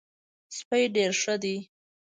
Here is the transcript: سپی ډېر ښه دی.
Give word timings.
سپی 0.57 0.83
ډېر 0.95 1.11
ښه 1.21 1.35
دی. 1.43 1.57